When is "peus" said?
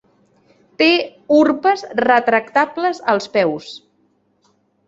3.37-3.71